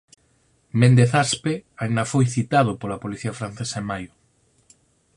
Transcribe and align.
Méndez 0.79 1.11
Aspe 1.23 1.53
aínda 1.81 2.09
foi 2.11 2.25
citado 2.35 2.71
pola 2.81 3.01
policía 3.03 3.37
francesa 3.39 3.75
en 3.81 3.85
maio. 3.91 4.11